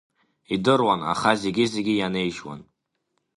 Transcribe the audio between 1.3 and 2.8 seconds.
зегьы-зегьы ианеижьуан.